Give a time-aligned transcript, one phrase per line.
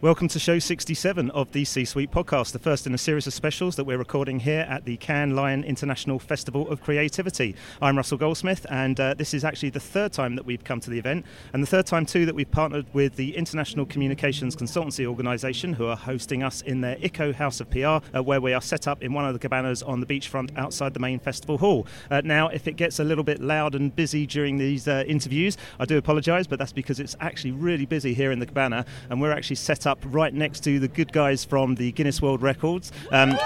[0.00, 3.34] Welcome to show 67 of the C Suite podcast, the first in a series of
[3.34, 7.56] specials that we're recording here at the Cannes Lion International Festival of Creativity.
[7.82, 10.90] I'm Russell Goldsmith, and uh, this is actually the third time that we've come to
[10.90, 15.04] the event, and the third time too that we've partnered with the International Communications Consultancy
[15.04, 18.62] Organisation, who are hosting us in their ICCO House of PR, uh, where we are
[18.62, 21.88] set up in one of the cabanas on the beachfront outside the main festival hall.
[22.08, 25.56] Uh, now, if it gets a little bit loud and busy during these uh, interviews,
[25.80, 29.20] I do apologise, but that's because it's actually really busy here in the cabana, and
[29.20, 32.92] we're actually set up right next to the good guys from the Guinness World Records.
[33.10, 33.38] Um,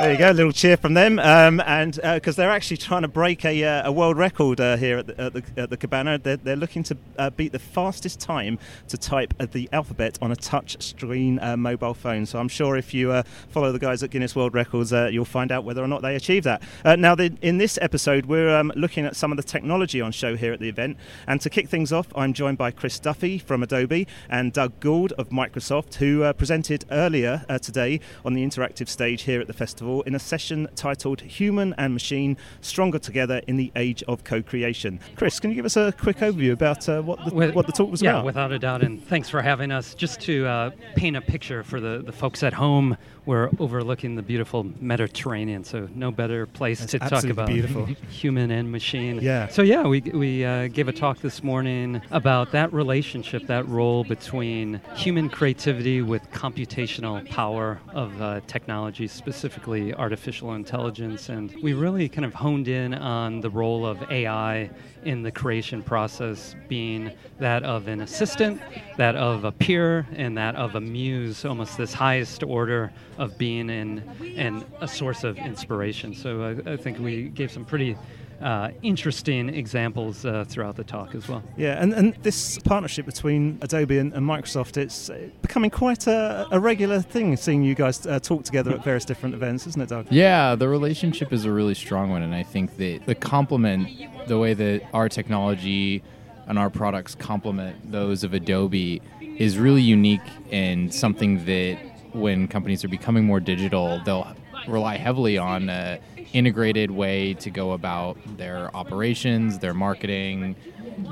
[0.00, 3.00] there you go, a little cheer from them, um, and because uh, they're actually trying
[3.00, 5.76] to break a, uh, a world record uh, here at the, at the, at the
[5.76, 6.18] Cabana.
[6.18, 10.36] They're, they're, looking to uh, beat the fastest time to type the alphabet on a
[10.36, 12.26] touch screen uh, mobile phone.
[12.26, 15.50] So I'm sure if you uh, follow the guys at Guinness World Records, you'll find
[15.50, 16.62] out whether or not they achieve that.
[16.84, 20.36] now, the, in this episode, we're um, looking at some of the technology on show
[20.36, 23.62] here at the event, and to kick things off, I'm joined by Chris Duffey from
[23.62, 29.40] Adobe and Doug Gould of Microsoft, who presented earlier today on the interactive stage here
[29.40, 33.70] at the festival Festival in a session titled Human and Machine Stronger Together in the
[33.76, 34.98] Age of Co Creation.
[35.14, 37.72] Chris, can you give us a quick overview about uh, what, the, With, what the
[37.72, 38.18] talk was yeah, about?
[38.18, 39.94] Yeah, without a doubt, and thanks for having us.
[39.94, 44.22] Just to uh, paint a picture for the, the folks at home, we're overlooking the
[44.22, 47.84] beautiful Mediterranean, so no better place That's to talk about beautiful.
[48.08, 49.18] human and machine.
[49.20, 49.48] Yeah.
[49.48, 54.04] So yeah, we, we uh, gave a talk this morning about that relationship, that role
[54.04, 62.08] between human creativity with computational power of uh, technology, specifically artificial intelligence, and we really
[62.08, 64.70] kind of honed in on the role of AI
[65.04, 68.60] in the creation process being that of an assistant,
[68.96, 73.70] that of a peer, and that of a muse, almost this highest order of being
[73.70, 74.02] and,
[74.36, 76.14] and a source of inspiration.
[76.14, 77.96] So I, I think we gave some pretty
[78.40, 81.42] uh, interesting examples uh, throughout the talk as well.
[81.56, 86.46] Yeah, and, and this partnership between Adobe and, and Microsoft, it's uh, becoming quite a,
[86.50, 89.88] a, regular thing, seeing you guys uh, talk together at various different events, isn't it,
[89.88, 90.06] Doug?
[90.10, 93.88] Yeah, the relationship is a really strong one, and I think that the complement,
[94.26, 96.02] the way that our technology
[96.46, 101.78] and our products complement those of Adobe, is really unique and something that
[102.12, 104.34] when companies are becoming more digital, they'll
[104.66, 105.98] rely heavily on an
[106.36, 110.54] integrated way to go about their operations, their marketing,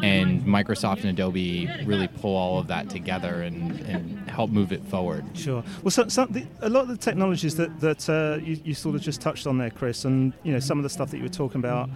[0.02, 4.84] and Microsoft and Adobe really pull all of that together and, and help move it
[4.84, 5.24] forward.
[5.34, 5.64] Sure.
[5.82, 8.96] Well, so, so the, a lot of the technologies that, that uh, you, you, sort
[8.96, 11.22] of just touched on there, Chris, and you know some of the stuff that you
[11.22, 11.88] were talking about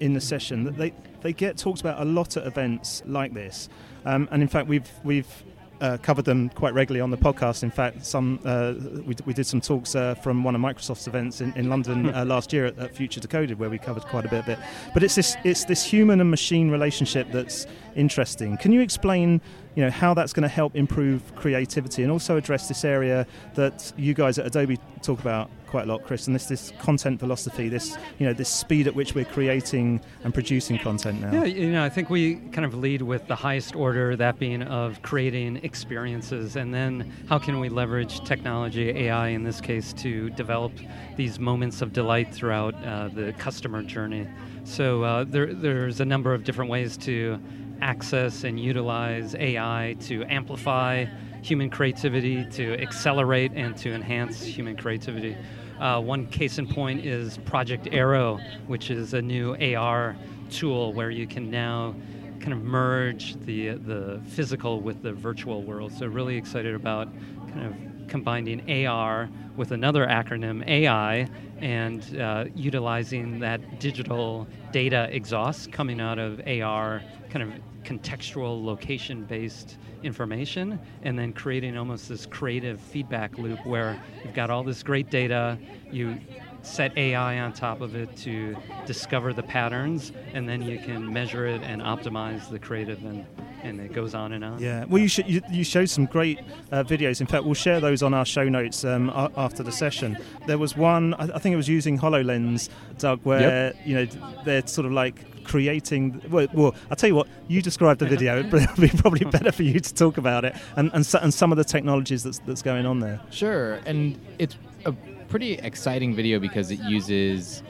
[0.00, 0.92] in the session, they
[1.22, 3.68] they get talked about a lot at events like this,
[4.04, 5.44] um, and in fact we've we've
[5.80, 7.62] uh, covered them quite regularly on the podcast.
[7.62, 11.06] In fact, some uh, we, d- we did some talks uh, from one of Microsoft's
[11.06, 14.24] events in, in London uh, last year at, at, Future Decoded, where we covered quite
[14.24, 14.58] a bit of it.
[14.94, 18.56] But it's this it's this human and machine relationship that's interesting.
[18.56, 19.40] Can you explain,
[19.76, 23.92] you know, how that's going to help improve creativity and also address this area that
[23.96, 27.68] you guys at Adobe talk about quite a lot, Chris, and this this content philosophy,
[27.68, 31.30] this you know this speed at which we're creating and producing content now.
[31.30, 34.62] Yeah, you know, I think we kind of lead with the highest order, that being
[34.62, 40.30] of creating experiences, and then how can we leverage technology, AI in this case, to
[40.30, 40.72] develop
[41.16, 44.26] these moments of delight throughout uh, the customer journey.
[44.64, 47.38] So uh, there, there's a number of different ways to
[47.80, 51.06] access and utilize AI to amplify
[51.42, 55.36] human creativity, to accelerate and to enhance human creativity.
[55.80, 60.16] Uh, one case in point is Project Aero, which is a new AR
[60.50, 61.94] tool where you can now
[62.40, 65.92] kind of merge the the physical with the virtual world.
[65.92, 67.08] So really excited about
[67.48, 71.28] kind of combining AR with another acronym AI
[71.58, 77.02] and uh, utilizing that digital data exhaust coming out of AR
[77.36, 83.98] kind of contextual location based information and then creating almost this creative feedback loop where
[84.24, 85.58] you've got all this great data
[85.90, 86.18] you
[86.62, 91.46] set AI on top of it to discover the patterns, and then you can measure
[91.46, 93.24] it and optimize the creative, and,
[93.66, 94.60] and it goes on and on.
[94.60, 96.40] Yeah, well, you, sh- you, you showed some great
[96.72, 97.20] uh, videos.
[97.20, 100.16] In fact, we'll share those on our show notes um, a- after the session.
[100.46, 102.68] There was one, I, I think it was using HoloLens,
[102.98, 103.76] Doug, where yep.
[103.84, 104.06] you know
[104.44, 106.22] they're sort of like creating.
[106.30, 107.28] Well, well, I'll tell you what.
[107.48, 108.42] You described the video.
[108.42, 111.32] But It'd be probably better for you to talk about it and and, so, and
[111.32, 113.20] some of the technologies that's that's going on there.
[113.30, 114.92] Sure, and it's a
[115.28, 117.62] pretty exciting video because it uses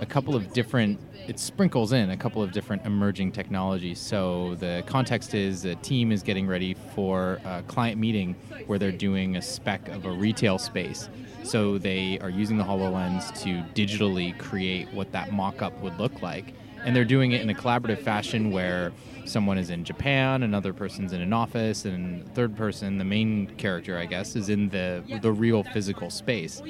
[0.00, 3.98] a couple of different it sprinkles in a couple of different emerging technologies.
[3.98, 8.36] So the context is a team is getting ready for a client meeting
[8.66, 11.08] where they're doing a spec of a retail space.
[11.42, 16.54] So they are using the HoloLens to digitally create what that mock-up would look like.
[16.84, 18.92] And they're doing it in a collaborative fashion where
[19.24, 23.96] someone is in Japan, another person's in an office, and third person, the main character,
[23.98, 26.62] I guess, is in the the real physical space.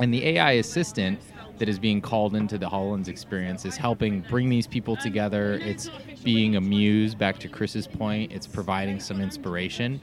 [0.00, 1.20] And the AI assistant
[1.60, 5.60] that is being called into the HoloLens experience is helping bring these people together.
[5.62, 5.90] It's
[6.24, 10.00] being a muse, back to Chris's point, it's providing some inspiration.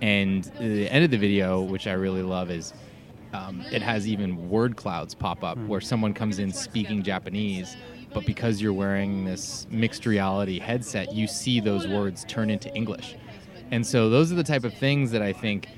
[0.00, 2.72] And the end of the video, which I really love, is
[3.32, 7.76] um, it has even word clouds pop up where someone comes in speaking Japanese,
[8.14, 13.16] but because you're wearing this mixed reality headset, you see those words turn into English.
[13.72, 15.68] And so those are the type of things that I think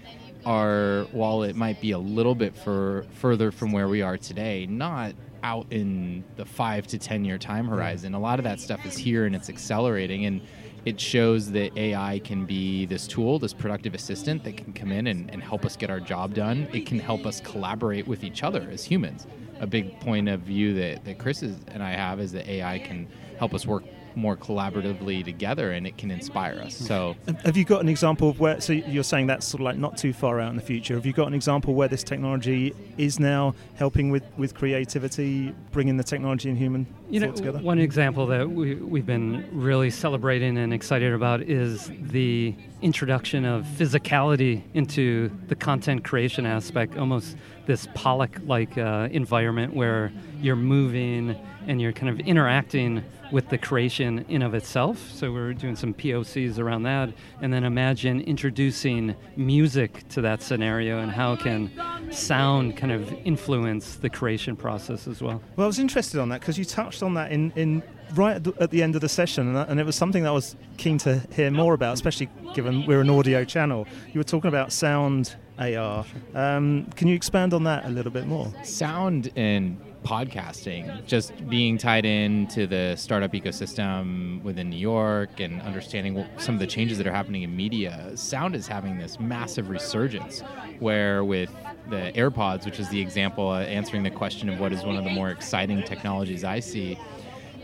[0.44, 4.66] are, while it might be a little bit for further from where we are today,
[4.66, 8.14] not out in the five to ten year time horizon.
[8.14, 10.40] A lot of that stuff is here and it's accelerating and
[10.84, 15.06] it shows that AI can be this tool, this productive assistant that can come in
[15.06, 16.68] and, and help us get our job done.
[16.72, 19.26] It can help us collaborate with each other as humans.
[19.60, 22.80] A big point of view that, that Chris is, and I have is that AI
[22.80, 23.06] can
[23.38, 23.84] help us work
[24.16, 26.76] more collaboratively together and it can inspire us.
[26.76, 28.60] So, have you got an example of where?
[28.60, 30.94] So you're saying that's sort of like not too far out in the future.
[30.94, 35.96] Have you got an example where this technology is now helping with with creativity, bringing
[35.96, 37.58] the technology and human you know, together?
[37.58, 43.64] One example that we, we've been really celebrating and excited about is the introduction of
[43.64, 47.37] physicality into the content creation aspect, almost
[47.67, 51.37] this Pollock-like uh, environment where you're moving
[51.67, 55.11] and you're kind of interacting with the creation in of itself.
[55.12, 60.99] So we're doing some POCs around that, and then imagine introducing music to that scenario
[60.99, 61.70] and how can
[62.11, 65.40] sound kind of influence the creation process as well.
[65.56, 67.82] Well, I was interested on that because you touched on that in, in
[68.14, 70.22] right at the, at the end of the session, and, that, and, it was something
[70.22, 73.86] that I was keen to hear more about, especially given we're an audio channel.
[74.12, 76.04] You were talking about sound AR.
[76.34, 78.52] Um, can you expand on that a little bit more?
[78.64, 86.26] Sound and podcasting, just being tied into the startup ecosystem within New York and understanding
[86.38, 90.40] some of the changes that are happening in media, sound is having this massive resurgence.
[90.80, 91.54] Where with
[91.88, 95.04] the AirPods, which is the example uh, answering the question of what is one of
[95.04, 96.98] the more exciting technologies I see,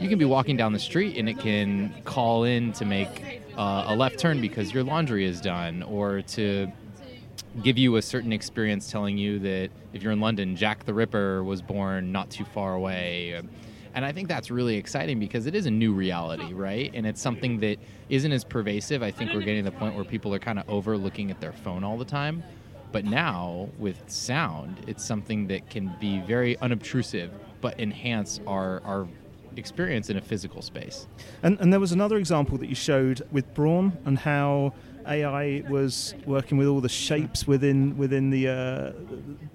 [0.00, 3.86] you can be walking down the street and it can call in to make uh,
[3.88, 6.70] a left turn because your laundry is done or to
[7.62, 11.42] give you a certain experience telling you that if you're in London, Jack the Ripper
[11.42, 13.40] was born not too far away.
[13.94, 16.90] And I think that's really exciting because it is a new reality, right?
[16.94, 17.78] And it's something that
[18.08, 19.02] isn't as pervasive.
[19.02, 21.40] I think we're getting to the point where people are kind of over looking at
[21.40, 22.44] their phone all the time.
[22.92, 29.08] But now with sound, it's something that can be very unobtrusive but enhance our, our
[29.58, 31.06] experience in a physical space.
[31.42, 34.72] And, and there was another example that you showed with Braun and how
[35.06, 38.92] AI was working with all the shapes within within the uh,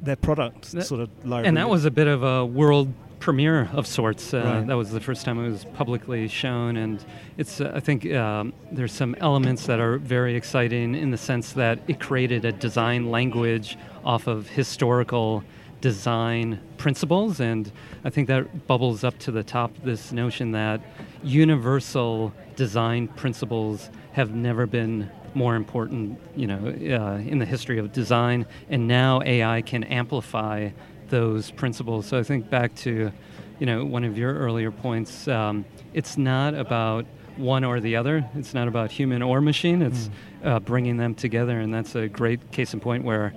[0.01, 1.47] their product that, sort of library.
[1.47, 4.33] And that was a bit of a world premiere of sorts.
[4.33, 4.67] Uh, right.
[4.67, 7.03] That was the first time it was publicly shown, and
[7.37, 11.53] it's uh, I think um, there's some elements that are very exciting in the sense
[11.53, 15.43] that it created a design language off of historical
[15.83, 17.69] design principles, and
[18.05, 20.79] I think that bubbles up to the top this notion that
[21.23, 27.91] universal design principles have never been more important, you know, uh, in the history of
[27.91, 28.45] design.
[28.69, 30.69] And now AI can amplify
[31.09, 32.05] those principles.
[32.05, 33.11] So I think back to,
[33.59, 35.27] you know, one of your earlier points.
[35.27, 37.05] Um, it's not about
[37.35, 38.25] one or the other.
[38.35, 39.81] It's not about human or machine.
[39.81, 40.47] It's mm.
[40.47, 43.33] uh, bringing them together, and that's a great case in point where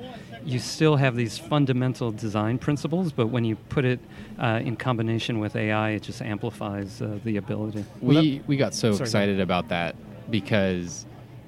[0.46, 3.98] you still have these fundamental design principles, but when you put it
[4.38, 7.84] uh, in combination with AI, it just amplifies uh, the ability.
[8.00, 9.96] We we got so Sorry, excited about that
[10.30, 11.04] because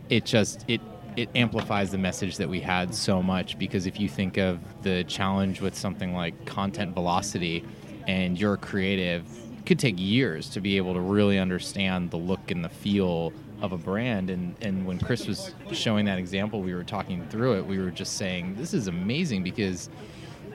[0.09, 0.81] it just it
[1.17, 5.05] it amplifies the message that we had so much because if you think of the
[5.05, 7.65] challenge with something like content velocity
[8.07, 9.25] and you're creative
[9.59, 13.33] it could take years to be able to really understand the look and the feel
[13.61, 17.59] of a brand and and when Chris was showing that example we were talking through
[17.59, 19.91] it we were just saying this is amazing because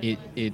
[0.01, 0.53] it it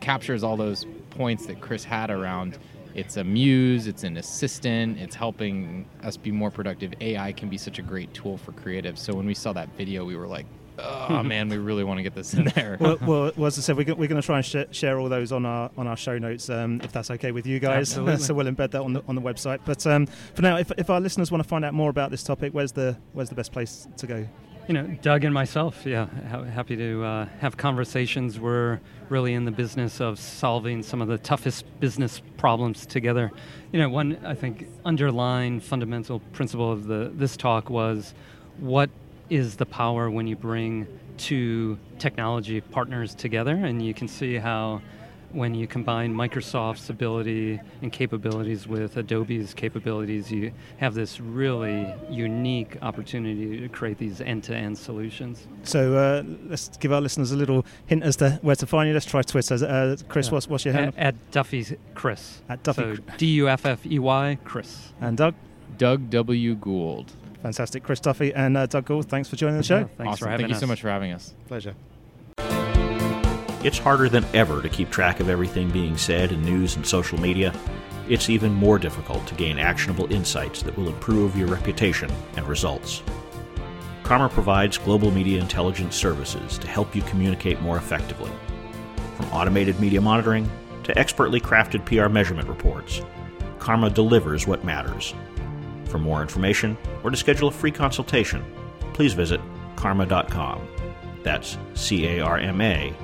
[0.00, 2.58] captures all those points that Chris had around
[2.94, 6.92] it's a muse, it's an assistant, it's helping us be more productive.
[7.00, 8.98] AI can be such a great tool for creatives.
[8.98, 10.46] So when we saw that video, we were like,
[10.82, 12.76] oh man, we really want to get this in there.
[12.80, 15.08] well, well, well, as I said, we're, we're going to try and sh- share all
[15.08, 17.88] those on our on our show notes, um, if that's okay with you guys.
[17.90, 19.60] so we'll embed that on the on the website.
[19.64, 22.22] But um, for now, if, if our listeners want to find out more about this
[22.22, 24.26] topic, where's the where's the best place to go?
[24.68, 28.38] You know, Doug and myself, yeah, ha- happy to uh, have conversations.
[28.38, 33.32] We're really in the business of solving some of the toughest business problems together.
[33.72, 38.14] You know, one I think underlying fundamental principle of the this talk was
[38.58, 38.90] what
[39.30, 44.82] is the power when you bring two technology partners together, and you can see how
[45.32, 52.76] when you combine Microsoft's ability and capabilities with Adobe's capabilities, you have this really unique
[52.82, 55.46] opportunity to create these end-to-end solutions.
[55.62, 58.94] So uh, let's give our listeners a little hint as to where to find you.
[58.94, 59.54] Let's try Twitter.
[59.54, 60.32] Uh, Chris, yeah.
[60.32, 60.94] what's, what's your handle?
[60.96, 62.42] At, at Duffey Chris.
[62.48, 62.96] At Duffey.
[62.96, 64.92] So D U F F E Y Chris.
[65.00, 65.34] And Doug.
[65.78, 67.12] Doug W Gould.
[67.42, 69.08] Fantastic, Chris Duffey and uh, Doug Gould.
[69.08, 69.78] Thanks for joining the show.
[69.78, 70.24] Yeah, thanks awesome.
[70.26, 70.52] for having me.
[70.52, 70.62] Thank us.
[70.62, 71.34] you so much for having us.
[71.48, 71.74] Pleasure.
[73.62, 77.20] It's harder than ever to keep track of everything being said in news and social
[77.20, 77.54] media.
[78.08, 83.02] It's even more difficult to gain actionable insights that will improve your reputation and results.
[84.02, 88.32] CARMA provides global media intelligence services to help you communicate more effectively.
[89.16, 90.50] From automated media monitoring
[90.82, 93.02] to expertly crafted PR measurement reports,
[93.58, 95.14] CARMA delivers what matters.
[95.90, 98.44] For more information or to schedule a free consultation,
[98.92, 99.40] please visit
[99.74, 100.66] carma.com.
[101.24, 102.94] That's C A R M A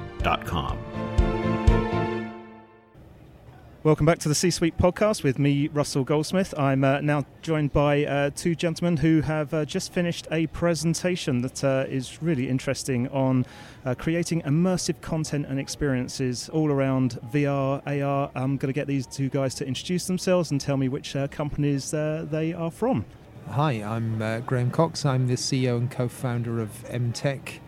[3.87, 6.53] Welcome back to the C Suite podcast with me, Russell Goldsmith.
[6.59, 11.41] I'm uh, now joined by uh, two gentlemen who have uh, just finished a presentation
[11.43, 13.47] that uh, is really interesting on
[13.85, 18.29] uh, creating immersive content and experiences all around VR, AR.
[18.35, 21.29] I'm going to get these two guys to introduce themselves and tell me which uh,
[21.29, 23.05] companies they are from.
[23.51, 25.07] Hi, I'm Graeme Cox.
[25.07, 27.61] I'm the CEO and co founder of Emteq.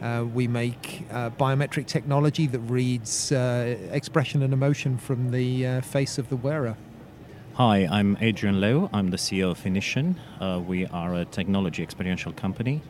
[0.00, 5.80] Uh, we make uh, biometric technology that reads uh, expression and emotion from the uh,
[5.82, 6.76] face of the wearer.
[7.54, 8.88] Hi, I'm Adrian Leu.
[8.94, 10.18] I'm the CEO of Inition.
[10.40, 12.80] Uh, we are a technology experiential company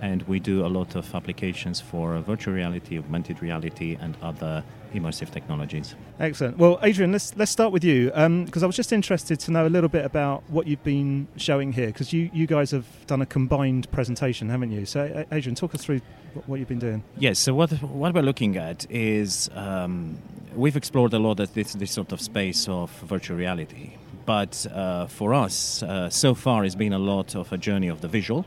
[0.00, 5.30] and we do a lot of applications for virtual reality, augmented reality, and other immersive
[5.30, 5.94] technologies.
[6.20, 6.58] Excellent.
[6.58, 9.66] Well, Adrian, let's let's start with you because um, I was just interested to know
[9.66, 13.22] a little bit about what you've been showing here because you you guys have done
[13.22, 14.86] a combined presentation, haven't you?
[14.86, 16.00] So, Adrian, talk us through
[16.46, 17.02] what you've been doing.
[17.18, 17.38] Yes.
[17.38, 20.18] So what what we're looking at is um,
[20.54, 23.96] we've explored a lot of this this sort of space of virtual reality,
[24.26, 28.00] but uh, for us, uh, so far, it's been a lot of a journey of
[28.00, 28.44] the visual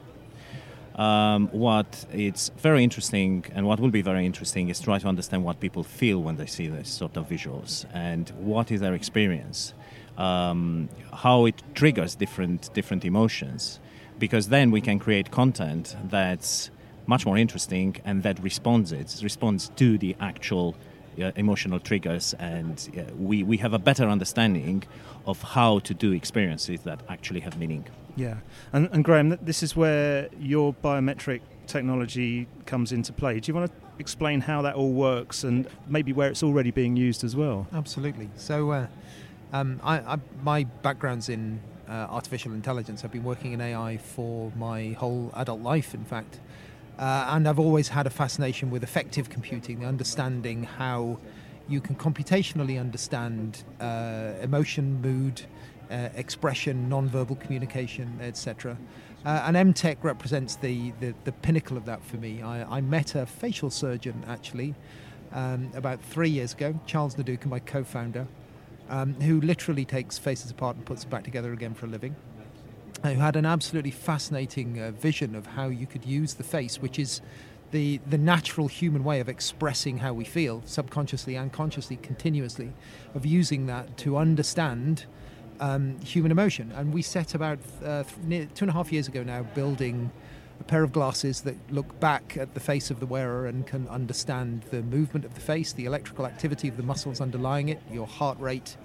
[0.98, 5.44] um, what it's very interesting and what will be very interesting is try to understand
[5.44, 9.74] what people feel when they see this sort of visuals and what is their experience,
[10.18, 13.80] um, how it triggers different different emotions,
[14.18, 16.72] because then we can create content that's
[17.06, 20.76] much more interesting and that responds it responds to the actual
[21.22, 24.84] uh, emotional triggers and uh, we, we have a better understanding
[25.26, 27.86] of how to do experiences that actually have meaning.
[28.18, 28.38] Yeah,
[28.74, 33.40] and, and Graeme, this is where your biometric technology comes into play.
[33.40, 36.98] Do you want to explain how that all works and maybe where it's already being
[36.98, 37.68] used as well?
[37.72, 38.30] Absolutely.
[38.36, 38.88] So, uh,
[39.54, 43.06] um, I, I, my background's in uh, artificial intelligence.
[43.06, 46.40] I've been working in AI for my whole adult life, in fact.
[46.98, 51.20] Uh, and I've always had a fascination with affective computing, the understanding how
[51.70, 55.44] you can computationally understand uh, emotion, mood,
[55.92, 58.78] uh, expression, non-verbal communication, etc.
[59.26, 62.42] Uh, and Emteq represents the, the, the, pinnacle of that for me.
[62.42, 64.76] I, I met a facial surgeon actually
[65.34, 68.28] um, about three years ago, Charles Nduka, my co-founder,
[68.90, 72.16] um, who literally takes faces apart and puts them back together again for a living.
[73.04, 76.82] Uh, who had an absolutely fascinating uh, vision of how you could use the face,
[76.82, 77.22] which is
[77.72, 82.72] the, the natural human way of expressing how we feel, subconsciously and consciously, continuously,
[83.14, 85.06] of using that to understand
[85.60, 86.72] um, human emotion.
[86.76, 90.12] And we set about uh, th- two and a half years ago now building
[90.60, 93.88] a pair of glasses that look back at the face of the wearer and can
[93.88, 98.08] understand the movement of the face, the electrical activity of the muscles underlying it, your
[98.08, 98.78] heart rate,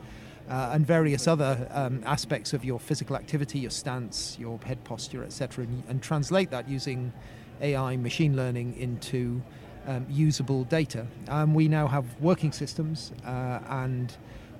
[0.50, 5.25] uh, and various other um, aspects of your physical activity, your stance, your head posture,
[5.25, 7.12] etc., and, and, translate that using
[7.61, 9.41] AI, machine learning into
[9.87, 11.07] um, usable data.
[11.29, 14.14] Um, we now have working systems uh, and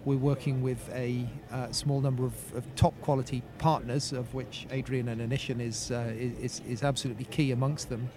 [0.05, 5.09] we're working with a uh, small number of, of, top quality partners, of which Adrian
[5.09, 8.11] and Inition is, uh, is, is absolutely key amongst them,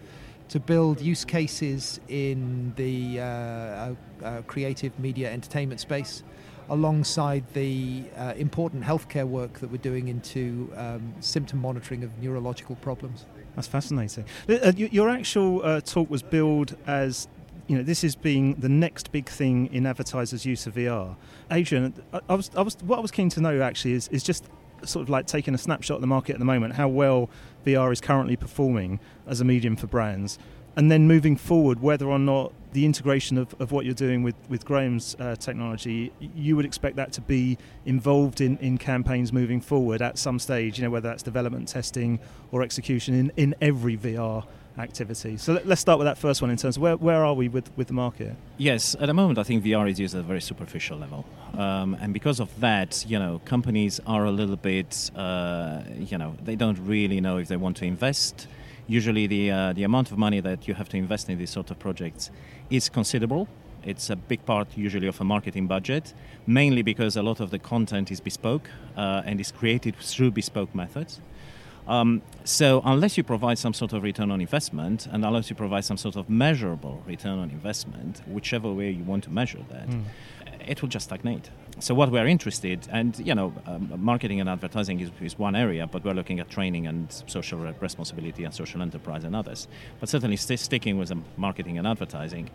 [0.50, 6.24] to build use cases in the uh, uh, uh creative media entertainment space,
[6.70, 12.75] alongside the uh, important healthcare work that we're doing into um, symptom monitoring of neurological
[12.77, 13.25] problems.
[13.56, 14.25] That's fascinating.
[14.48, 17.30] your actual talk was billed as
[17.68, 21.16] you know, this is being the next big thing in advertisers' use of VR.
[21.52, 21.94] Adrian,
[22.30, 24.46] I, was, I was, what I was keen to know actually is, is just
[24.84, 27.30] sort of like taking a snapshot of the market at the moment, how well
[27.66, 30.38] VR is currently performing as a medium for brands,
[30.76, 34.36] and then moving forward, whether or not the integration of, of what you're doing with,
[34.50, 39.62] with Graeme's uh, technology, you would expect that to be involved in, in campaigns moving
[39.62, 42.20] forward at some stage, you know, whether that's development, testing,
[42.52, 44.46] or execution in, in every VR
[44.77, 45.38] activity.
[45.38, 47.48] So let, us start with that first one in terms of where, where are we
[47.48, 48.36] with, with the market?
[48.58, 51.25] Yes, at the moment I think VR is used at a very superficial level.
[51.58, 56.36] Um, and because of that, you know, companies are a little bit, uh, you know,
[56.44, 58.48] they don't really know if they want to invest.
[58.88, 61.72] Usually the, uh, the amount of money that you have to invest in these sort
[61.72, 62.29] of projects
[62.70, 63.48] is considerable.
[63.84, 66.13] It's a big part usually of a marketing budget,
[66.48, 70.74] mainly because a lot of the content is bespoke uh, and is created through bespoke
[70.74, 71.20] methods.
[71.88, 75.86] Um, so unless you provide some sort of return on investment, and unless you provide
[75.86, 80.04] some sort of measurable return on investment, whichever way you want to measure that, mm.
[80.68, 81.50] it will just stagnate.
[81.80, 85.86] So what we're interested, and you know, um, marketing and advertising is, is, one area,
[85.86, 89.68] but we're looking at training and social responsibility and social enterprise and others.
[90.00, 92.50] But certainly st- sticking with marketing and advertising,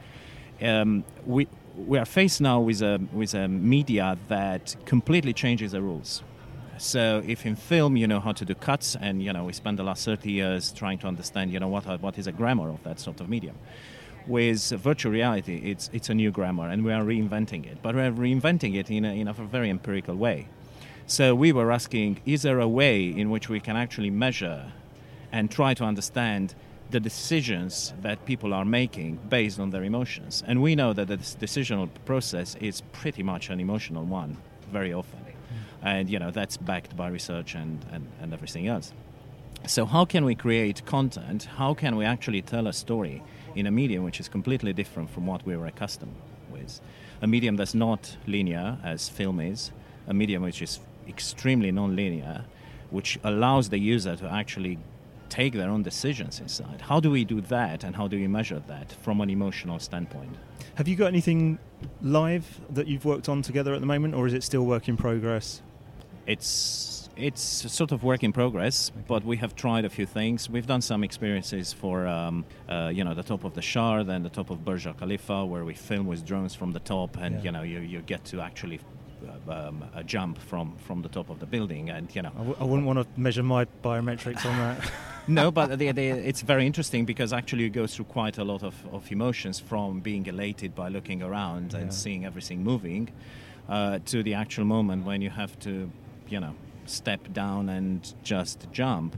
[0.62, 5.82] um, we we are faced now with a with a media that completely changes the
[5.82, 6.22] rules.
[6.80, 9.76] So if in film you know how to do cuts, and you know we spent
[9.76, 12.82] the last 30 years trying to understand you know what what is a grammar of
[12.84, 13.54] that sort of medium.
[14.26, 17.82] With virtual reality, it's it's a new grammar, and we are reinventing it.
[17.82, 20.48] But we're reinventing it in a, in a very empirical way.
[21.06, 24.72] So we were asking, is there a way in which we can actually measure
[25.32, 26.54] and try to understand
[26.90, 30.42] the decisions that people are making based on their emotions?
[30.46, 34.38] And we know that the decisional process is pretty much an emotional one
[34.72, 35.29] very often
[35.82, 38.92] and you know that's backed by research and, and, and everything else.
[39.66, 41.44] So how can we create content?
[41.44, 43.22] How can we actually tell a story
[43.54, 46.14] in a medium which is completely different from what we were accustomed
[46.50, 46.80] with?
[47.20, 49.70] A medium that's not linear as film is.
[50.06, 52.44] A medium which is extremely non-linear
[52.90, 54.78] which allows the user to actually
[55.28, 56.80] take their own decisions inside.
[56.80, 60.34] How do we do that and how do we measure that from an emotional standpoint?
[60.74, 61.58] Have you got anything
[62.02, 64.96] live that you've worked on together at the moment or is it still work in
[64.96, 65.62] progress
[66.26, 69.04] it's it's sort of work in progress, okay.
[69.06, 70.48] but we have tried a few things.
[70.48, 74.24] We've done some experiences for um, uh, you know the top of the Shard and
[74.24, 77.36] the top of Burj Al Khalifa, where we film with drones from the top, and
[77.36, 77.42] yeah.
[77.42, 78.80] you know you, you get to actually
[79.48, 82.32] uh, um, a jump from from the top of the building, and you know.
[82.34, 84.90] I w- I wouldn't want to measure my biometrics on that.
[85.28, 88.62] no, but the, the, it's very interesting because actually you go through quite a lot
[88.62, 91.80] of, of emotions from being elated by looking around yeah.
[91.80, 93.10] and seeing everything moving,
[93.68, 95.90] uh, to the actual moment when you have to
[96.30, 96.54] you know
[96.86, 99.16] step down and just jump.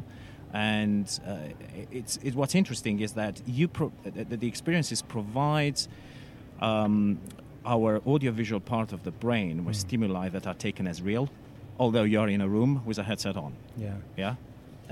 [0.53, 1.37] And uh,
[1.91, 5.89] it's it, what's interesting is that you pro- the, the experiences provides
[6.61, 7.19] um,
[7.65, 9.81] our audiovisual part of the brain with mm.
[9.81, 11.31] stimuli that are taken as real,
[11.79, 13.55] although you're in a room with a headset on.
[13.77, 13.95] Yeah.
[14.17, 14.35] Yeah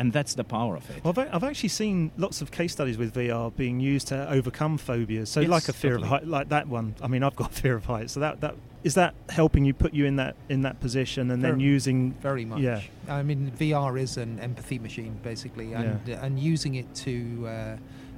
[0.01, 1.05] and that's the power of it.
[1.05, 5.29] Well, I've actually seen lots of case studies with VR being used to overcome phobias.
[5.29, 6.07] So, yes, like a fear totally.
[6.07, 6.95] of height, like that one.
[7.03, 9.93] I mean, I've got fear of heights, so that that is that helping you put
[9.93, 12.61] you in that in that position and very, then using very much.
[12.61, 16.25] Yeah, I mean, VR is an empathy machine basically, and yeah.
[16.25, 17.77] and using it to uh,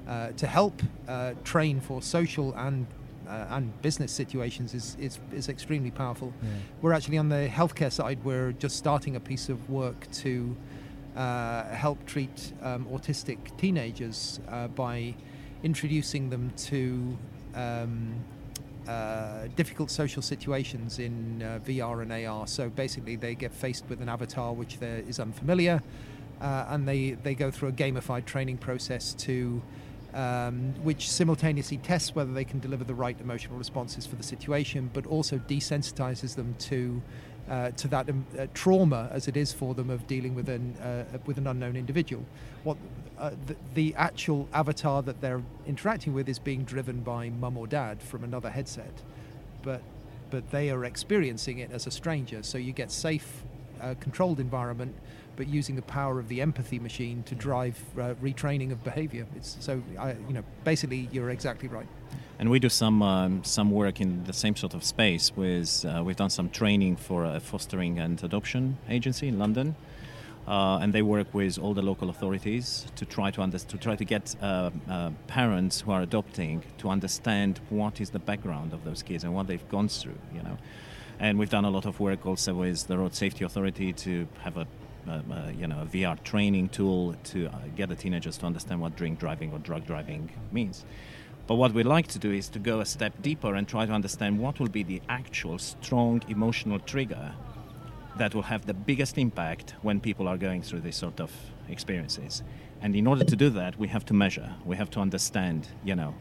[0.09, 2.87] uh, to help uh, train for social and
[3.27, 6.33] uh, and business situations is, is, is extremely powerful.
[6.42, 6.49] Yeah.
[6.81, 8.18] We're actually on the healthcare side.
[8.25, 10.57] We're just starting a piece of work to
[11.16, 15.14] help treat um, autistic teenagers uh, by
[15.62, 17.16] introducing them to
[17.55, 18.14] um,
[18.88, 22.46] uh, difficult social situations in uh, VR and AR.
[22.46, 25.83] So basically, they get faced with an avatar which is unfamiliar,
[26.40, 29.62] uh, and they, they go through a gamified training process to
[30.14, 34.90] um, which simultaneously tests whether they can deliver the right emotional responses for the situation,
[34.92, 37.01] but also desensitizes them to
[37.48, 40.76] uh, to that um, uh, trauma as it is for them of dealing with an
[40.76, 42.24] uh, with an unknown individual.
[42.64, 42.76] What
[43.18, 47.66] uh, the, the, actual avatar that they're interacting with is being driven by mum or
[47.66, 49.02] dad from another headset,
[49.62, 49.83] but
[50.31, 52.42] but they are experiencing it as a stranger.
[52.42, 53.42] So you get safe,
[53.81, 54.94] uh, controlled environment,
[55.37, 59.26] but using the power of the empathy machine to drive uh, retraining of behavior.
[59.37, 61.88] It's so I, you know basically you're exactly right
[62.42, 65.31] and we do some um, some work in the same sort of space.
[65.37, 69.76] With uh, we've done some training for a fostering and adoption agency in London,
[70.48, 73.94] uh, and they work with all the local authorities to try to under- to try
[73.94, 78.83] to get uh, uh, parents who are adopting to understand what is the background of
[78.83, 80.18] those kids and what they've gone through.
[80.35, 80.59] You know,
[81.20, 84.57] and we've done a lot of work also with the Road Safety Authority to have
[84.57, 84.66] a
[85.09, 85.20] uh,
[85.57, 89.18] you know, a VR training tool to uh, get the teenagers to understand what drink
[89.18, 90.85] driving or drug driving means.
[91.46, 93.92] But what we'd like to do is to go a step deeper and try to
[93.92, 97.35] understand what will be the actual strong emotional trigger
[98.16, 101.33] that will have the biggest impact when people are going through these sort of
[101.68, 102.42] experiences.
[102.81, 105.94] And in order to do that, we have to measure, we have to understand, you
[105.94, 106.14] know,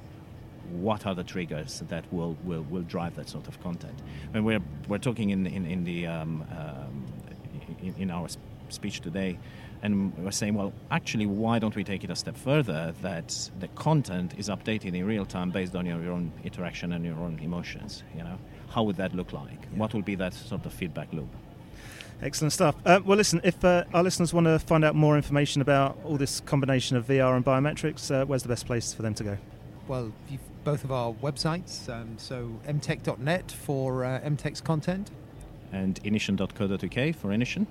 [0.71, 3.99] what are the triggers that will, will, will drive that sort of content.
[4.31, 7.05] When we're, we're talking in, in, in, the, um, um,
[7.81, 8.27] in, in, our
[8.69, 9.37] speech today
[9.83, 13.67] And we're saying, well, actually, why don't we take it a step further that the
[13.69, 17.39] content is updated in real time based on your, your own interaction and your own
[17.41, 18.03] emotions?
[18.15, 18.37] You know,
[18.69, 19.61] how would that look like?
[19.71, 19.79] Yeah.
[19.79, 21.29] What will be that sort of feedback loop?
[22.21, 22.75] Excellent stuff.
[22.85, 26.17] Uh, well, listen, if uh, our listeners want to find out more information about all
[26.17, 29.37] this combination of VR and biometrics, uh, where's the best place for them to go?
[29.87, 30.13] Well,
[30.63, 35.09] both of our websites, um, so emteq.net for uh, Emteq's content.
[35.71, 37.65] And inition.co.uk for Inition.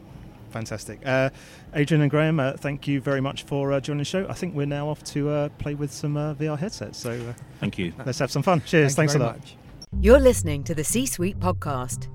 [0.50, 1.00] Fantastic.
[1.04, 1.30] Uh,
[1.74, 4.26] Adrian and Graeme, uh, thank you very much for uh, joining the show.
[4.28, 6.98] I think we're now off to uh, play with some uh, VR headsets.
[6.98, 7.92] So uh, thank you.
[8.04, 8.60] Let's have some fun.
[8.62, 8.94] Cheers.
[8.94, 9.38] Thank Thanks a lot.
[9.38, 9.56] Much.
[10.00, 12.08] You're listening to the C Suite podcast.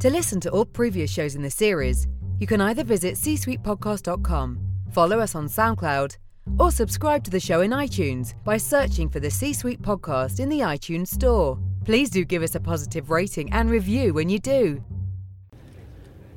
[0.00, 2.08] To listen to all previous shows in the series,
[2.38, 4.58] you can either visit csuitepodcast.com,
[4.90, 6.16] follow us on SoundCloud,
[6.58, 10.48] or subscribe to the show in iTunes by searching for the C Suite podcast in
[10.48, 11.58] the iTunes Store.
[11.84, 14.82] Please do give us a positive rating and review when you do.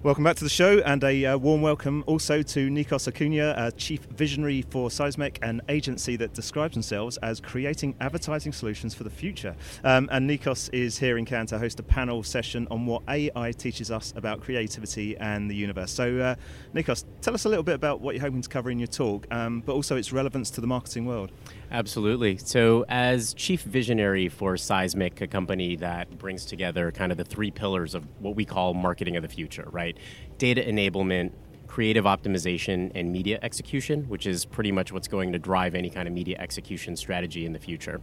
[0.05, 3.71] Welcome back to the show, and a uh, warm welcome also to Nikos Acuna, uh,
[3.71, 9.09] Chief Visionary for Sizmek, an agency that describes themselves as creating advertising solutions for the
[9.09, 9.55] future.
[9.83, 13.51] Um, and Nikos is here in Cannes to host a panel session on what AI
[13.53, 15.89] teaches us about creativity and the universe.
[15.89, 16.35] So, uh,
[16.75, 19.25] Nikos, tell us a little bit about what you're hoping to cover in your talk,
[19.31, 21.31] um, but also its relevance to the marketing world.
[21.71, 22.37] Absolutely.
[22.37, 27.51] So, as chief visionary for Sizmek, a company that brings together kind of the three
[27.51, 29.97] pillars of what we call marketing of the future, right?
[30.37, 31.31] Data enablement,
[31.67, 36.07] creative optimization, and media execution, which is pretty much what's going to drive any kind
[36.07, 37.99] of media execution strategy in the future.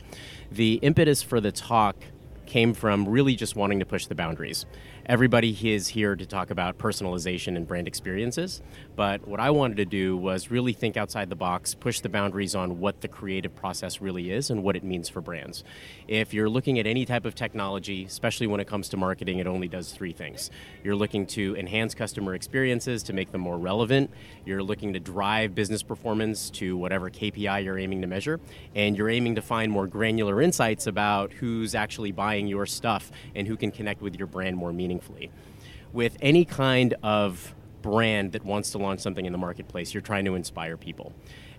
[0.51, 1.97] The impetus for the talk
[2.47, 4.67] came from really just wanting to push the boundaries
[5.07, 8.63] everybody is here to talk about personalization and brand experiences.
[8.95, 12.55] But what I wanted to do was really think outside the box, push the boundaries
[12.55, 15.65] on what the creative process really is and what it means for brands.
[16.07, 19.47] If you're looking at any type of technology, especially when it comes to marketing, it
[19.49, 20.51] only does three things.
[20.85, 24.11] You're looking to enhance customer experiences to make them more relevant,
[24.45, 28.39] you're looking to drive business performance to whatever KPI you're aiming to measure,
[28.77, 33.49] and you're aiming to find more granular insights about who's actually buying your stuff and
[33.49, 35.31] who can connect with your brand more meaningfully meaningfully.
[35.93, 40.25] With any kind of brand that wants to launch something in the marketplace, you're trying
[40.25, 41.13] to inspire people.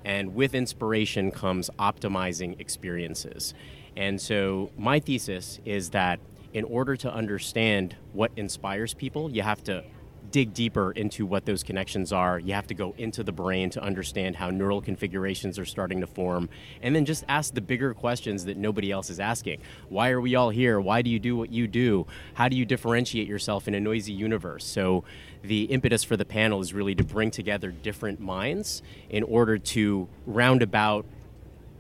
[0.06, 3.54] And with inspiration comes optimizing experiences.
[3.96, 6.20] And so, my thesis is that
[6.54, 9.84] in order to understand what inspires people, you have to
[10.32, 12.40] dig deeper into what those connections are.
[12.40, 16.08] You have to go into the brain to understand how neural configurations are starting to
[16.08, 16.50] form,
[16.82, 19.62] and then just ask the bigger questions that nobody else is asking.
[19.90, 20.80] Why are we all here?
[20.80, 22.08] Why do you do what you do?
[22.34, 24.66] How do you differentiate yourself in a noisy universe?
[24.66, 25.04] So,
[25.44, 30.08] the impetus for the panel is really to bring together different minds in order to
[30.26, 31.06] roundabout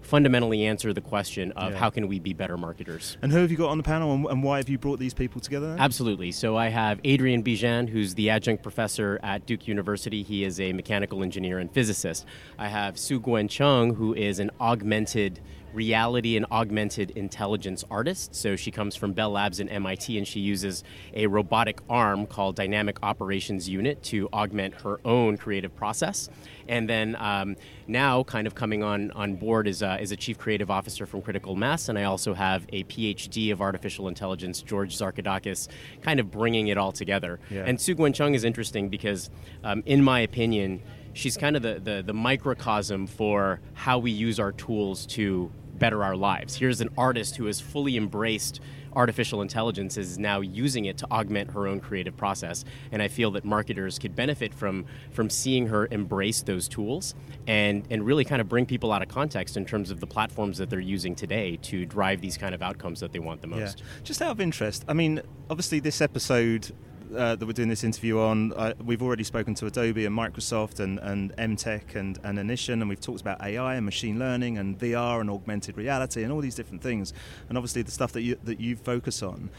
[0.04, 1.78] fundamentally answer the question of yeah.
[1.78, 3.18] how can we be better marketers.
[3.22, 5.13] And who have you got on the panel, and, and why have you brought these
[5.13, 5.76] people together?
[5.80, 6.32] Absolutely.
[6.32, 10.24] So I have Adrian Bejan, who's the adjunct professor at Duke University.
[10.24, 12.26] He is a mechanical engineer and physicist.
[12.58, 15.39] I have Sougwen Chung, who is an augmented
[15.73, 18.36] reality and augmented intelligence artist.
[18.36, 20.83] So she comes from Bell Labs and MIT, and she uses
[21.13, 26.29] a robotic arm called Dynamic Operations Unit to augment her own creative process.
[26.67, 27.55] And then um,
[27.88, 31.21] now, kind of coming on on board is, uh, is a chief creative officer from
[31.21, 35.67] Critical Mass, and I also have a PhD of artificial intelligence, George Zarkadakis,
[36.01, 37.39] kind of bringing it all together.
[37.49, 37.63] Yeah.
[37.65, 39.29] And Sougwen Chung is interesting because,
[39.63, 40.81] um, in my opinion,
[41.13, 46.03] she's kind of the, the, the microcosm for how we use our tools to better
[46.03, 46.55] our lives.
[46.55, 48.59] Here's an artist who has fully embraced
[48.95, 53.31] artificial intelligence is now using it to augment her own creative process and i feel
[53.31, 57.15] that marketers could benefit from from seeing her embrace those tools
[57.47, 60.57] and and really kind of bring people out of context in terms of the platforms
[60.57, 63.79] that they're using today to drive these kind of outcomes that they want the most
[63.79, 63.86] yeah.
[64.03, 66.71] just out of interest i mean obviously this episode
[67.15, 70.80] uh, that we're doing this interview on, uh, we've already spoken to Adobe and Microsoft
[70.80, 74.78] and, and Emteq and, and Inition, and we've talked about AI and machine learning and
[74.80, 77.13] VR and augmented reality and all these different things,
[77.49, 79.49] and obviously the stuff that you, that you focus on.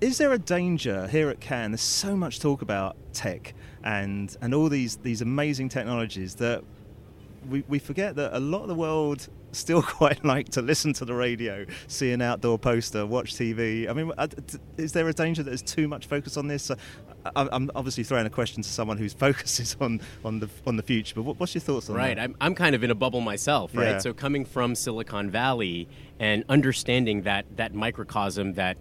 [0.00, 1.70] Is there a danger here at Cannes?
[1.70, 6.64] There's so much talk about tech and, and all these, these amazing technologies that
[7.48, 11.04] we, we forget that a lot of the world still quite like to listen to
[11.04, 13.88] the radio, see an outdoor poster, watch TV.
[13.88, 14.12] I mean,
[14.76, 16.70] is there a danger that there's too much focus on this?
[17.36, 20.82] I'm obviously throwing a question to someone whose focus is on, on the on the
[20.82, 22.20] future, but what's your thoughts on right, that?
[22.20, 23.88] Right, I'm, I'm kind of in a bubble myself, right?
[23.88, 23.98] Yeah.
[23.98, 28.76] So coming from Silicon Valley and understanding that that microcosm that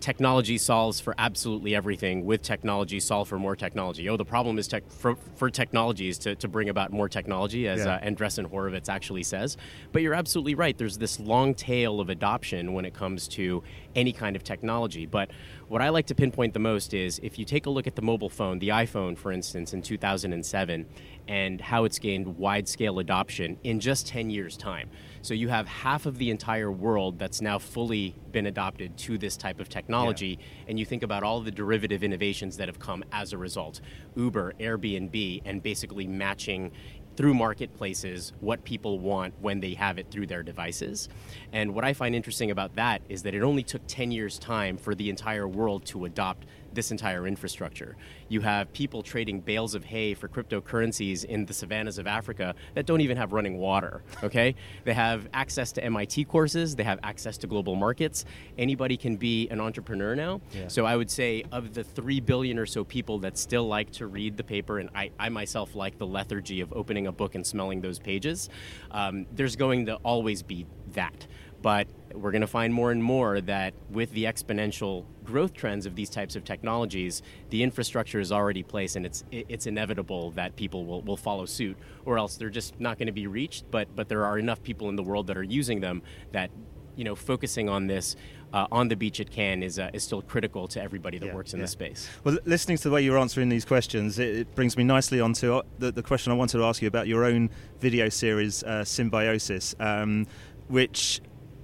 [0.00, 2.24] technology solves for absolutely everything.
[2.24, 4.08] With technology solve for more technology.
[4.08, 7.68] Oh the problem is tech, for, for technology is to, to bring about more technology
[7.68, 7.94] as yeah.
[7.94, 9.56] uh, andreessen horowitz actually says.
[9.92, 10.76] But you're absolutely right.
[10.76, 13.62] There's this long tail of adoption when it comes to
[13.94, 15.06] any kind of technology.
[15.06, 15.30] But
[15.68, 18.02] what I like to pinpoint the most is if you take a look at the
[18.02, 20.86] mobile phone, the iPhone, for instance, in 2007,
[21.28, 24.88] and how it's gained wide scale adoption in just 10 years' time.
[25.26, 29.36] So you have half of the entire world that's now fully been adopted to this
[29.36, 30.66] type of technology, yeah.
[30.68, 33.80] and you think about all the derivative innovations that have come as a result
[34.14, 36.70] Uber, Airbnb, and basically matching
[37.16, 41.08] through marketplaces what people want when they have it through their devices.
[41.52, 44.76] And what I find interesting about that is that it only took 10 years' time
[44.76, 47.96] for the entire world to adopt this entire infrastructure.
[48.28, 52.86] You have people trading bales of hay for cryptocurrencies in the savannas of Africa that
[52.86, 54.54] don't even have running water, okay?
[54.84, 58.24] they have access to MIT courses, they have access to global markets.
[58.56, 60.40] Anybody can be an entrepreneur now.
[60.52, 60.68] Yeah.
[60.68, 64.06] So I would say of the 3 billion or so people that still like to
[64.06, 67.44] read the paper, and I, I myself like the lethargy of opening a book and
[67.44, 68.48] smelling those pages,
[68.90, 71.26] um, there's going to always be that.
[71.62, 75.94] But we're going to find more and more that with the exponential growth trends of
[75.94, 80.86] these types of technologies, the infrastructure is already placed, and it's it's inevitable that people
[80.86, 83.70] will, will follow suit, or else they're just not going to be reached.
[83.70, 86.50] But but there are enough people in the world that are using them that
[86.94, 88.16] you know focusing on this
[88.52, 91.34] uh, on the beach at Cannes is, uh, is still critical to everybody that yeah,
[91.34, 91.64] works in yeah.
[91.64, 92.08] the space.
[92.24, 95.54] Well, listening to the way you're answering these questions, it, it brings me nicely onto
[95.54, 98.84] uh, the, the, question I wanted to ask you about your own video series, uh,
[98.84, 100.26] Symbiosis, um,
[100.68, 101.20] which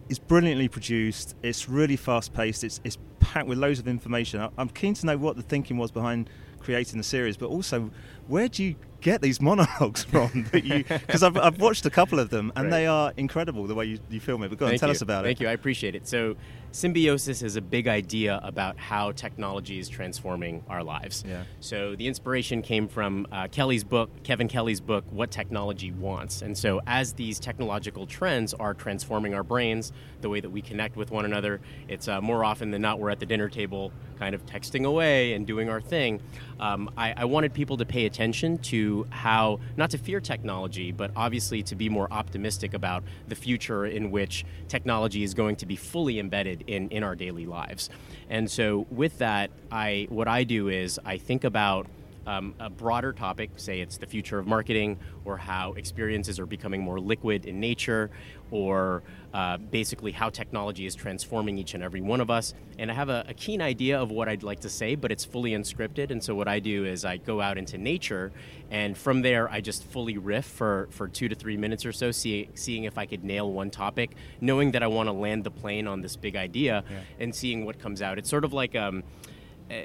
[0.08, 1.36] is brilliantly produced.
[1.42, 2.64] It's really fast paced.
[2.64, 4.46] It's, it's packed with loads of information.
[4.58, 6.28] I'm keen to know what the thinking was behind
[6.60, 7.90] creating the series, but also
[8.28, 10.46] where do you get these monologues from?
[10.52, 12.70] Because I've, I've watched a couple of them and right.
[12.70, 14.48] they are incredible the way you, you film it.
[14.48, 14.92] But go on, tell you.
[14.92, 15.38] us about Thank it.
[15.38, 15.48] Thank you.
[15.48, 16.06] I appreciate it.
[16.06, 16.36] So
[16.70, 21.24] symbiosis is a big idea about how technology is transforming our lives.
[21.26, 21.44] Yeah.
[21.60, 26.42] So the inspiration came from uh, Kelly's book, Kevin Kelly's book, What Technology Wants.
[26.42, 30.96] And so as these technological trends are transforming our brains, the way that we connect
[30.96, 34.34] with one another, it's uh, more often than not we're at the dinner table kind
[34.34, 36.20] of texting away and doing our thing.
[36.60, 41.10] Um, I, I wanted people to pay attention to how, not to fear technology, but
[41.16, 45.76] obviously to be more optimistic about the future in which technology is going to be
[45.76, 47.90] fully embedded in, in our daily lives.
[48.28, 51.86] And so with that, I what I do is I think about
[52.26, 56.80] um, a broader topic, say it's the future of marketing, or how experiences are becoming
[56.80, 58.10] more liquid in nature,
[58.50, 62.54] or uh, basically how technology is transforming each and every one of us.
[62.78, 65.24] And I have a, a, keen idea of what I'd like to say, but it's
[65.24, 66.10] fully unscripted.
[66.10, 68.30] And so what I do is I go out into nature,
[68.70, 72.10] and from there I just fully riff for, for two to three minutes or so,
[72.10, 75.50] see, seeing if I could nail one topic, knowing that I want to land the
[75.50, 76.98] plane on this big idea, yeah.
[77.18, 78.18] and seeing what comes out.
[78.18, 79.02] It's sort of like um,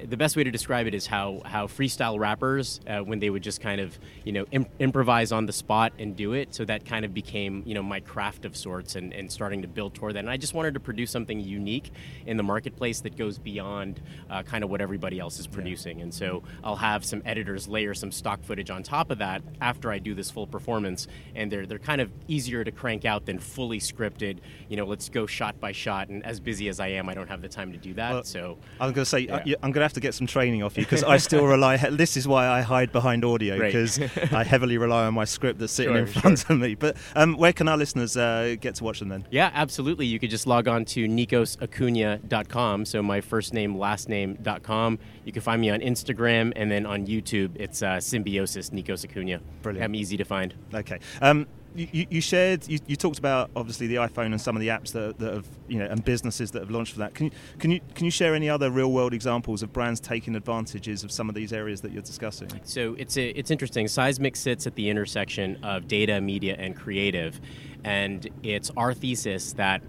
[0.06, 3.42] the best way to describe it is how how freestyle rappers uh, when they would
[3.42, 6.54] just kind of you know imp- improvise on the spot and do it.
[6.54, 9.68] So that kind of became you know my craft of sorts and, and starting to
[9.68, 10.20] build toward that.
[10.20, 11.92] And i just wanted to produce something unique
[12.26, 15.98] in the marketplace that goes beyond uh, kind of what everybody else is producing.
[15.98, 16.04] Yeah.
[16.04, 19.92] and so i'll have some editors layer some stock footage on top of that after
[19.92, 21.08] i do this full performance.
[21.36, 25.08] And they're they're kind of easier to crank out than fully scripted you know let's
[25.08, 26.10] go shot by shot.
[26.10, 28.12] And as busy as i am i don't have the time to do that.
[28.12, 29.56] Well, so i'm going to say yeah.
[29.64, 31.78] i'm going to have to get some training off you because I still rely.
[31.78, 34.00] This is why I hide behind audio because
[34.34, 36.56] I heavily rely on my script that's sitting sure, in front sure.
[36.56, 36.74] of me.
[36.74, 39.28] But um, where can our listeners uh, get to watch them then?
[39.30, 40.08] Yeah, absolutely.
[40.08, 42.86] You could just log on to nikosacuna.com.
[42.86, 45.00] So my first name, last name.com.
[45.26, 47.56] You can find me on Instagram and then on YouTube.
[47.56, 49.42] It's uh, Symbiosis Nikos Acuna.
[49.62, 49.84] Brilliant.
[49.84, 50.56] I'm easy to find.
[50.74, 51.00] Okay.
[51.22, 51.46] Um,
[51.78, 54.92] you, you, shared you, you, talked about obviously the iPhone and some of the apps
[54.94, 57.14] that, that, have you know and businesses that have launched for that.
[57.14, 60.36] Can you can you can you share any other real world examples of brands taking
[60.36, 62.50] advantages of some of these areas that you're discussing?
[62.64, 63.86] So it's a, it's interesting.
[63.86, 67.40] Sizmek sits at the intersection of data, media, and creative,
[67.84, 69.84] and it's our thesis that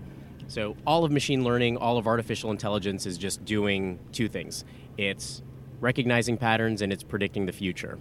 [0.48, 4.64] so all of machine learning, all of artificial intelligence is just doing two things.
[4.96, 5.42] It's
[5.80, 7.98] recognizing patterns and it's predicting the future.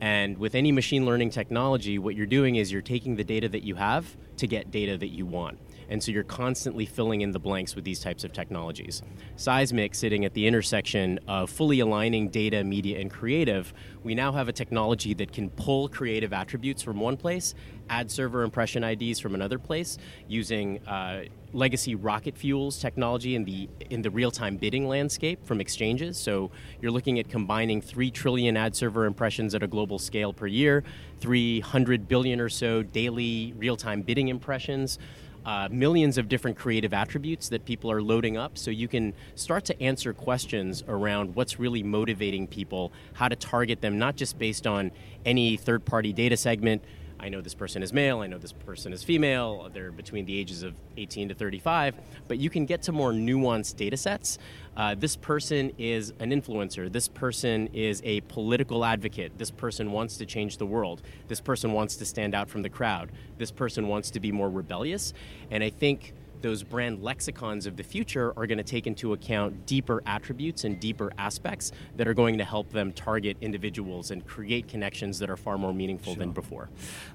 [0.00, 3.62] And with any machine learning technology, what you're doing is you're taking the data that
[3.62, 5.58] you have to get data that you want.
[5.90, 9.02] And so you're constantly filling in the blanks with these types of technologies.
[9.36, 14.48] Sizmek, sitting at the intersection of fully aligning data, media, and creative, we now have
[14.48, 17.54] a technology that can pull creative attributes from one place,
[17.90, 19.98] ad server impression IDs from another place,
[20.28, 26.16] using uh, legacy Rocket Fuel's technology in the in the real-time bidding landscape from exchanges.
[26.16, 26.50] So
[26.80, 30.84] you're looking at combining 3 trillion ad server impressions at a global scale per year,
[31.20, 34.98] 300 billion or so daily real-time bidding impressions.
[35.44, 39.64] Uh, millions of different creative attributes that people are loading up so you can start
[39.64, 44.66] to answer questions around what's really motivating people how to target them not just based
[44.66, 44.90] on
[45.24, 46.82] any third party data segment
[47.22, 50.38] I know this person is male, I know this person is female, they're between the
[50.38, 51.94] ages of 18 to 35,
[52.28, 54.38] but you can get to more nuanced data sets.
[54.76, 60.16] Uh, this person is an influencer, this person is a political advocate, this person wants
[60.16, 63.88] to change the world, this person wants to stand out from the crowd, this person
[63.88, 65.12] wants to be more rebellious.
[65.50, 69.66] And I think those brand lexicons of the future are going to take into account
[69.66, 74.68] deeper attributes and deeper aspects that are going to help them target individuals and create
[74.68, 76.20] connections that are far more meaningful sure.
[76.20, 76.68] than before.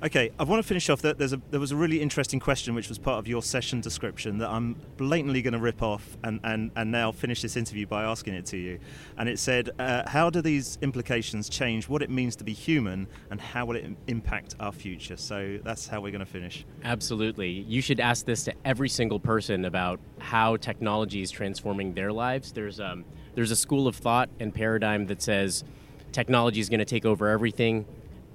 [0.03, 1.01] Okay, I want to finish off.
[1.01, 4.38] There's a, there was a really interesting question which was part of your session description
[4.39, 8.03] that I'm blatantly going to rip off and, and, and now finish this interview by
[8.03, 8.79] asking it to you.
[9.17, 13.07] And it said, uh, How do these implications change what it means to be human
[13.29, 15.17] and how will it impact our future?
[15.17, 16.65] So that's how we're going to finish.
[16.83, 17.49] Absolutely.
[17.49, 22.12] You should ask this to every single single person about how technology is transforming their
[22.12, 22.51] lives.
[22.51, 25.63] There's um, there's a school of thought and paradigm that says
[26.12, 27.86] technology is going to take over everything.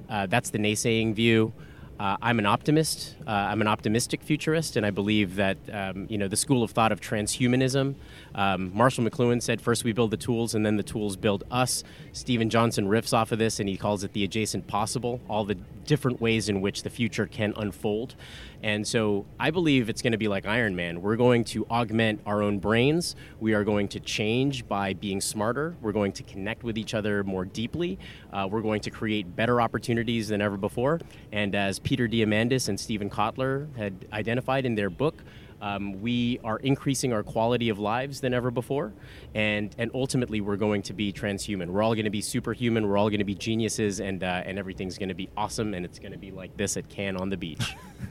[0.09, 1.53] Uh, that's the naysaying view.
[2.01, 3.15] Uh, I'm an optimist.
[3.27, 6.71] Uh, I'm an optimistic futurist, and I believe that um, you know the school of
[6.71, 7.95] thought of transhumanism.
[8.35, 11.85] Um, Marshall McLuhan said, first we build the tools, and then the tools build us."
[12.13, 15.21] Steven Johnson riffs off of this, and he calls it the adjacent possible.
[15.29, 18.15] All the different ways in which the future can unfold.
[18.63, 21.03] And so I believe it's going to be like Iron Man.
[21.03, 23.17] We're going to augment our own brains.
[23.41, 25.75] We are going to change by being smarter.
[25.81, 27.99] We're going to connect with each other more deeply.
[28.33, 31.01] Uh, we're going to create better opportunities than ever before.
[31.33, 35.23] And as Peter Diamandis and Steven Kotler had identified in their book,
[35.61, 38.93] um, we are increasing our quality of lives than ever before,
[39.35, 41.69] and and ultimately we're going to be transhuman.
[41.69, 42.89] We're all going to be superhuman.
[42.89, 45.85] We're all going to be geniuses, and uh, and everything's going to be awesome, and
[45.85, 47.77] it's going to be like this at Cannes on the beach.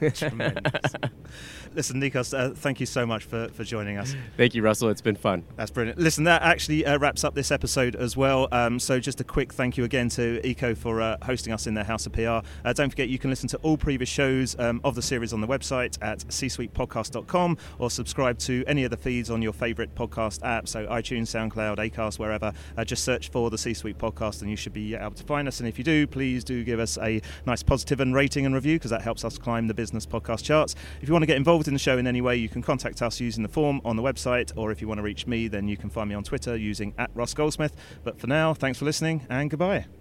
[1.74, 4.14] Listen, Nikos, uh, thank you so much for, for joining us.
[4.36, 4.88] Thank you, Russell.
[4.88, 5.44] It's been fun.
[5.56, 5.98] That's brilliant.
[5.98, 8.48] Listen, that actually uh, wraps up this episode as well.
[8.50, 11.74] Um, so, just a quick thank you again to ICCO for uh, hosting us in
[11.74, 12.40] their House of PR.
[12.64, 15.40] Uh, don't forget, you can listen to all previous shows um, of the series on
[15.40, 20.44] the website at csuitepodcast.com or subscribe to any of the feeds on your favourite podcast
[20.44, 20.66] app.
[20.66, 22.52] So, iTunes, SoundCloud, Acast, wherever.
[22.76, 25.46] Uh, just search for the C Suite podcast and you should be able to find
[25.46, 25.60] us.
[25.60, 28.76] And if you do, please do give us a nice positive and rating and review
[28.76, 30.74] because that helps us climb the business podcast charts.
[31.00, 33.00] If you want to get involved in the show in any way, you can contact
[33.00, 35.68] us using the form on the website, or if you want to reach me, then
[35.68, 37.74] you can find me on Twitter using at Russ Goldsmith.
[38.04, 39.99] But for now, thanks for listening and goodbye.